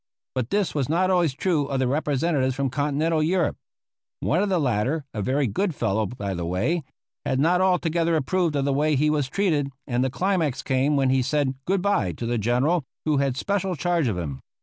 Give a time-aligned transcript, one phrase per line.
[0.33, 3.55] But this was not always true of the representatives from Continental Europe.
[4.19, 6.81] One of the latter a very good fellow, by the way
[7.23, 11.11] had not altogether approved of the way he was treated, and the climax came when
[11.11, 14.41] he said good by to the General who had special charge of him.